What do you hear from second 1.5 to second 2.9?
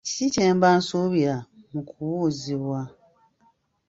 mu kubuuzibwa?